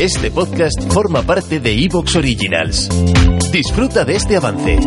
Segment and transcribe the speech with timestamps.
[0.00, 2.88] Este podcast forma parte de Evox Originals.
[3.52, 4.78] Disfruta de este avance.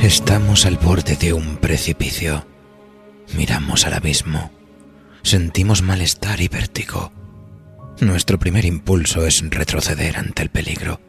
[0.00, 2.46] Estamos al borde de un precipicio.
[3.36, 4.50] Miramos al abismo.
[5.22, 7.12] Sentimos malestar y vértigo.
[8.00, 11.00] Nuestro primer impulso es retroceder ante el peligro,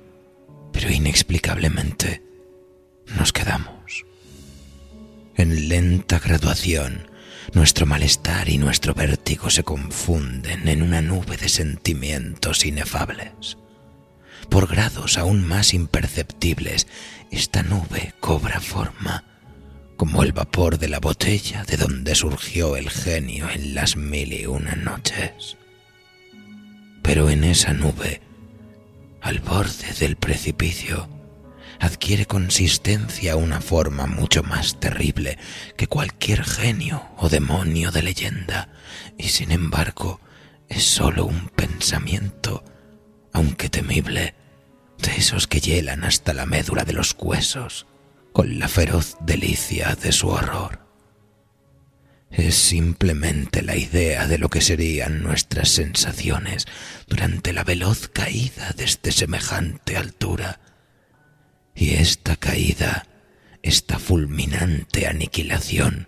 [0.72, 2.22] pero inexplicablemente
[3.18, 4.06] nos quedamos.
[5.36, 7.10] En lenta graduación,
[7.54, 13.58] nuestro malestar y nuestro vértigo se confunden en una nube de sentimientos inefables.
[14.50, 16.88] Por grados aún más imperceptibles,
[17.32, 19.24] esta nube cobra forma,
[19.98, 24.46] como el vapor de la botella de donde surgió el genio en las mil y
[24.46, 25.58] una noches.
[27.16, 28.20] Pero en esa nube,
[29.22, 31.08] al borde del precipicio,
[31.80, 35.38] adquiere consistencia una forma mucho más terrible
[35.78, 38.68] que cualquier genio o demonio de leyenda,
[39.18, 40.20] y sin embargo
[40.68, 42.66] es sólo un pensamiento,
[43.32, 44.36] aunque temible,
[44.98, 47.88] de esos que hielan hasta la médula de los huesos
[48.34, 50.85] con la feroz delicia de su horror
[52.38, 56.66] es simplemente la idea de lo que serían nuestras sensaciones
[57.08, 60.60] durante la veloz caída desde semejante altura.
[61.74, 63.08] Y esta caída,
[63.64, 66.08] esta fulminante aniquilación,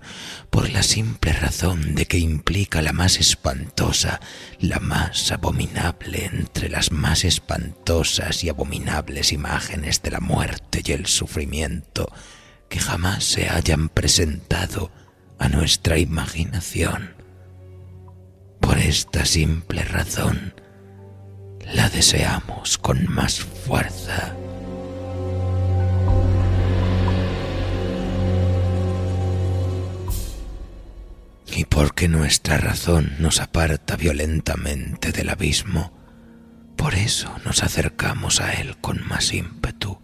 [0.49, 4.19] por la simple razón de que implica la más espantosa,
[4.59, 11.05] la más abominable entre las más espantosas y abominables imágenes de la muerte y el
[11.05, 12.11] sufrimiento
[12.69, 14.91] que jamás se hayan presentado
[15.39, 17.15] a nuestra imaginación.
[18.59, 20.53] Por esta simple razón,
[21.73, 24.35] la deseamos con más fuerza.
[31.55, 35.91] Y porque nuestra razón nos aparta violentamente del abismo,
[36.75, 39.99] por eso nos acercamos a él con más ímpetu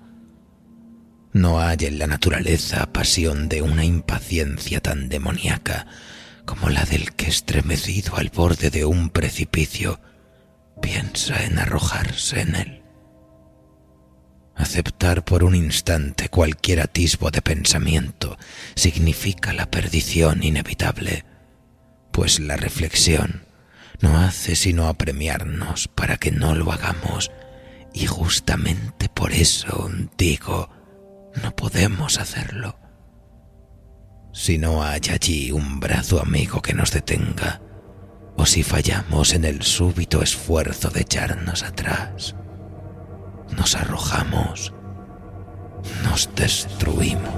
[1.34, 5.88] no hay en la naturaleza pasión de una impaciencia tan demoníaca
[6.46, 10.00] como la del que estremecido al borde de un precipicio
[10.82, 12.84] piensa en arrojarse en él.
[14.56, 18.38] Aceptar por un instante cualquier atisbo de pensamiento
[18.76, 21.26] significa la perdición inevitable,
[22.12, 23.46] pues la reflexión
[24.02, 27.32] no hace sino apremiarnos para que no lo hagamos,
[27.94, 30.70] y justamente por eso digo,
[31.42, 32.78] no podemos hacerlo.
[34.32, 37.62] Si no hay allí un brazo amigo que nos detenga,
[38.36, 42.36] o si fallamos en el súbito esfuerzo de echarnos atrás,
[43.56, 44.74] nos arrojamos,
[46.04, 47.34] nos destruimos.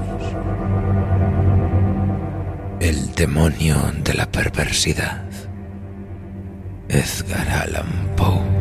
[2.79, 5.25] El demonio de la perversidad.
[6.87, 8.54] Edgar Allan Poe.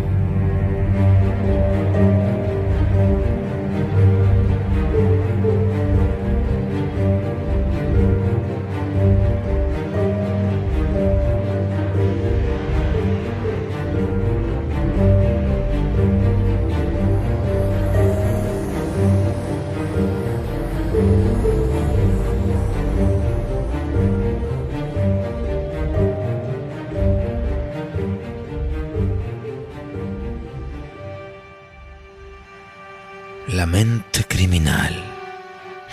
[33.64, 34.94] La mente criminal,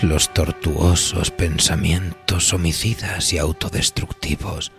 [0.02, 4.74] los tortuosos pensamientos homicidas y autodestructivos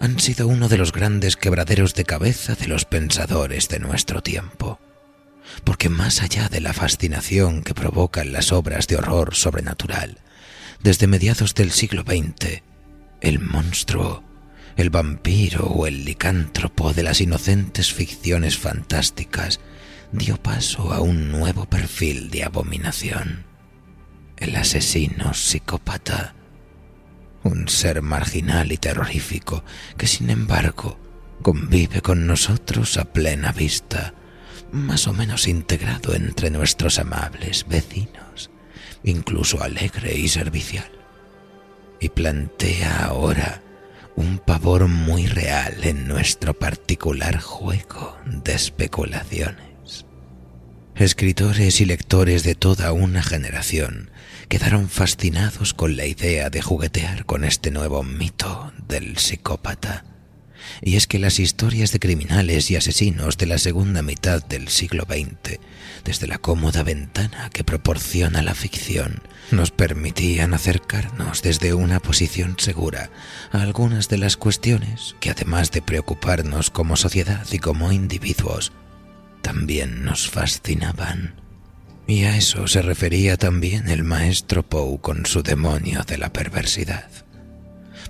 [0.00, 4.78] han sido uno de los grandes quebraderos de cabeza de los pensadores de nuestro tiempo.
[5.64, 10.18] Porque más allá de la fascinación que provocan las obras de horror sobrenatural,
[10.82, 12.60] desde mediados del siglo XX,
[13.22, 14.22] el monstruo,
[14.76, 19.58] el vampiro o el licántropo de las inocentes ficciones fantásticas
[20.12, 23.44] dio paso a un nuevo perfil de abominación.
[24.36, 26.34] El asesino psicópata.
[27.42, 29.64] Un ser marginal y terrorífico
[29.96, 30.98] que sin embargo
[31.42, 34.14] convive con nosotros a plena vista,
[34.72, 38.50] más o menos integrado entre nuestros amables vecinos,
[39.04, 40.90] incluso alegre y servicial,
[42.00, 43.62] y plantea ahora
[44.16, 49.75] un pavor muy real en nuestro particular juego de especulaciones.
[50.98, 54.10] Escritores y lectores de toda una generación
[54.48, 60.06] quedaron fascinados con la idea de juguetear con este nuevo mito del psicópata.
[60.80, 65.04] Y es que las historias de criminales y asesinos de la segunda mitad del siglo
[65.06, 65.60] XX,
[66.02, 69.20] desde la cómoda ventana que proporciona la ficción,
[69.50, 73.10] nos permitían acercarnos desde una posición segura
[73.52, 78.72] a algunas de las cuestiones que, además de preocuparnos como sociedad y como individuos,
[79.46, 81.40] también nos fascinaban.
[82.08, 87.08] Y a eso se refería también el maestro Poe con su demonio de la perversidad.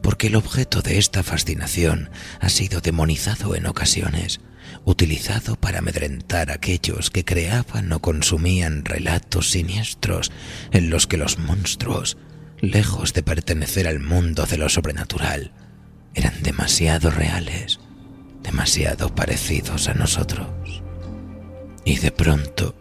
[0.00, 2.08] Porque el objeto de esta fascinación
[2.40, 4.40] ha sido demonizado en ocasiones,
[4.86, 10.32] utilizado para amedrentar a aquellos que creaban o consumían relatos siniestros
[10.72, 12.16] en los que los monstruos,
[12.62, 15.52] lejos de pertenecer al mundo de lo sobrenatural,
[16.14, 17.78] eran demasiado reales,
[18.42, 20.85] demasiado parecidos a nosotros.
[21.86, 22.74] Y de pronto,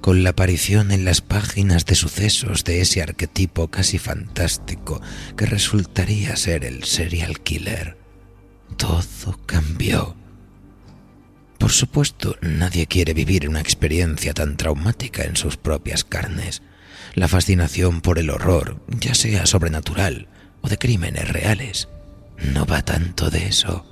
[0.00, 5.00] con la aparición en las páginas de sucesos de ese arquetipo casi fantástico
[5.36, 7.96] que resultaría ser el serial killer,
[8.76, 10.16] todo cambió.
[11.58, 16.60] Por supuesto, nadie quiere vivir una experiencia tan traumática en sus propias carnes.
[17.14, 20.26] La fascinación por el horror, ya sea sobrenatural
[20.62, 21.88] o de crímenes reales,
[22.38, 23.86] no va tanto de eso.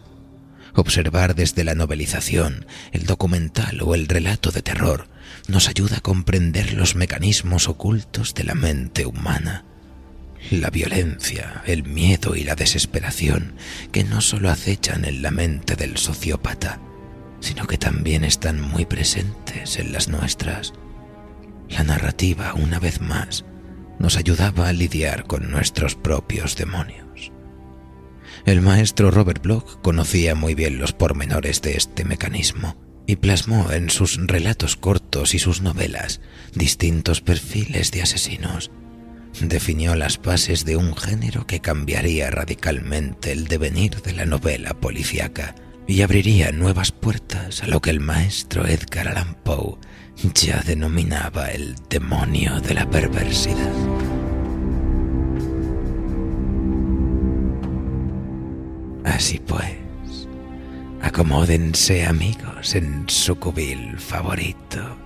[0.77, 5.09] Observar desde la novelización, el documental o el relato de terror
[5.49, 9.65] nos ayuda a comprender los mecanismos ocultos de la mente humana.
[10.51, 13.55] La violencia, el miedo y la desesperación
[13.91, 16.79] que no solo acechan en la mente del sociópata,
[17.41, 20.75] sino que también están muy presentes en las nuestras.
[21.71, 23.47] La narrativa, una vez más,
[23.99, 27.33] nos ayudaba a lidiar con nuestros propios demonios.
[28.47, 33.91] El maestro Robert Bloch conocía muy bien los pormenores de este mecanismo y plasmó en
[33.91, 36.21] sus relatos cortos y sus novelas
[36.55, 38.71] distintos perfiles de asesinos.
[39.41, 45.57] Definió las bases de un género que cambiaría radicalmente el devenir de la novela policíaca
[45.89, 49.77] y abriría nuevas puertas a lo que el maestro Edgar Allan Poe
[50.35, 54.16] ya denominaba el demonio de la perversidad.
[59.17, 60.29] Así pues,
[61.01, 64.99] Acomódense amigos en su cubil favorito.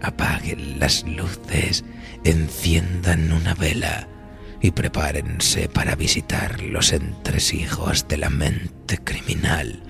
[0.00, 1.84] Apaguen las luces,
[2.24, 4.08] enciendan una vela
[4.62, 9.82] y prepárense para visitar los entresijos de la mente criminal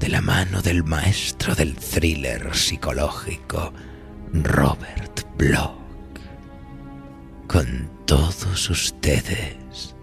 [0.00, 3.72] de la mano del maestro del thriller psicológico,
[4.32, 5.78] Robert Bloch.
[7.46, 9.94] Con todos ustedes,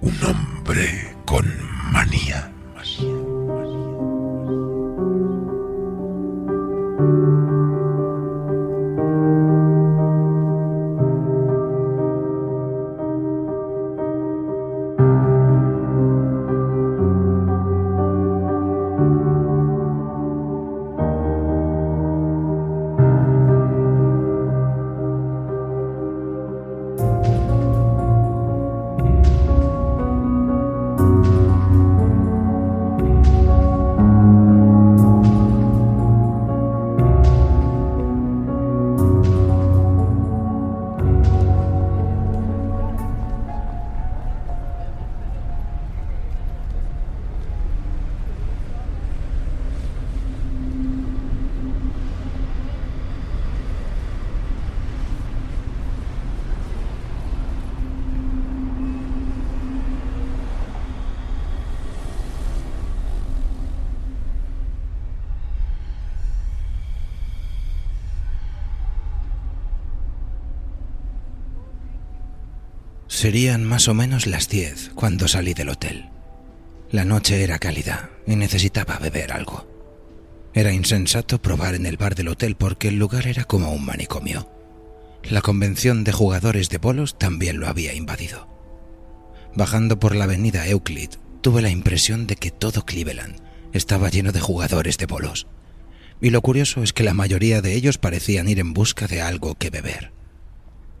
[0.00, 1.46] un hombre con
[1.94, 2.53] mania.
[73.24, 76.10] Serían más o menos las diez cuando salí del hotel.
[76.90, 79.66] La noche era cálida y necesitaba beber algo.
[80.52, 84.50] Era insensato probar en el bar del hotel porque el lugar era como un manicomio.
[85.22, 88.46] La convención de jugadores de bolos también lo había invadido.
[89.54, 93.40] Bajando por la avenida Euclid, tuve la impresión de que todo Cleveland
[93.72, 95.46] estaba lleno de jugadores de bolos.
[96.20, 99.54] Y lo curioso es que la mayoría de ellos parecían ir en busca de algo
[99.54, 100.12] que beber.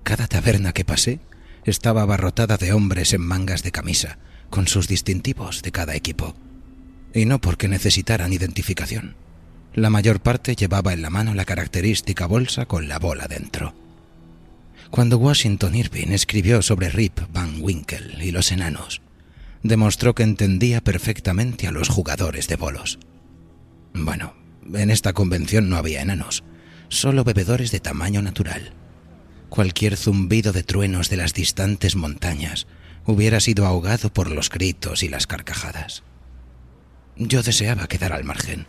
[0.04, 1.20] Cada taberna que pasé
[1.64, 4.18] estaba abarrotada de hombres en mangas de camisa,
[4.50, 6.34] con sus distintivos de cada equipo.
[7.16, 9.14] y no porque necesitaran identificación.
[9.72, 13.72] La mayor parte llevaba en la mano la característica bolsa con la bola dentro.
[14.90, 19.00] Cuando Washington Irving escribió sobre Rip Van Winkle y los enanos,
[19.62, 22.98] demostró que entendía perfectamente a los jugadores de bolos.
[23.94, 24.34] Bueno,
[24.72, 26.44] en esta convención no había enanos,
[26.88, 28.72] solo bebedores de tamaño natural.
[29.54, 32.66] Cualquier zumbido de truenos de las distantes montañas
[33.06, 36.02] hubiera sido ahogado por los gritos y las carcajadas.
[37.14, 38.66] Yo deseaba quedar al margen,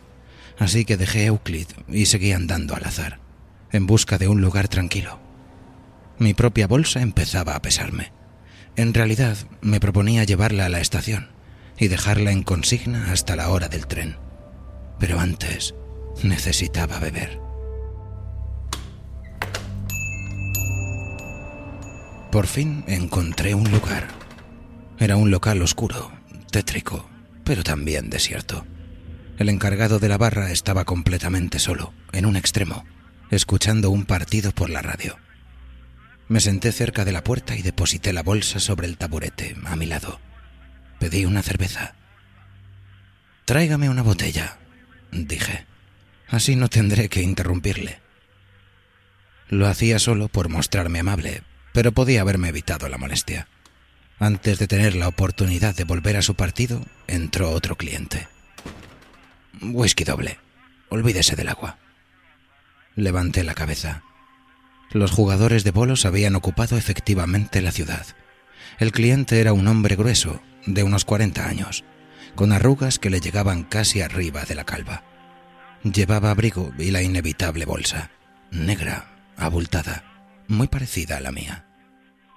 [0.60, 3.20] así que dejé Euclid y seguí andando al azar,
[3.72, 5.20] en busca de un lugar tranquilo.
[6.20, 8.12] Mi propia bolsa empezaba a pesarme.
[8.76, 11.30] En realidad me proponía llevarla a la estación
[11.80, 14.18] y dejarla en consigna hasta la hora del tren.
[15.00, 15.74] Pero antes
[16.22, 17.45] necesitaba beber.
[22.36, 24.10] Por fin encontré un lugar.
[25.00, 26.12] Era un local oscuro,
[26.52, 27.10] tétrico,
[27.46, 28.66] pero también desierto.
[29.38, 32.84] El encargado de la barra estaba completamente solo, en un extremo,
[33.32, 35.16] escuchando un partido por la radio.
[36.28, 39.86] Me senté cerca de la puerta y deposité la bolsa sobre el taburete, a mi
[39.86, 40.20] lado.
[41.00, 41.96] Pedí una cerveza.
[43.46, 44.58] Tráigame una botella,
[45.14, 45.66] dije.
[46.28, 48.02] Así no tendré que interrumpirle.
[49.48, 51.44] Lo hacía solo por mostrarme amable,
[51.76, 53.50] pero podía haberme evitado la molestia.
[54.18, 58.30] Antes de tener la oportunidad de volver a su partido, entró otro cliente.
[59.62, 60.40] Whisky doble.
[60.88, 61.78] Olvídese del agua.
[62.96, 64.04] Levanté la cabeza.
[64.92, 68.06] Los jugadores de bolos habían ocupado efectivamente la ciudad.
[68.80, 71.84] El cliente era un hombre grueso, de unos 40 años,
[72.36, 75.04] con arrugas que le llegaban casi arriba de la calva.
[75.84, 78.12] Llevaba abrigo y la inevitable bolsa,
[78.50, 80.06] negra, abultada,
[80.48, 81.65] muy parecida a la mía.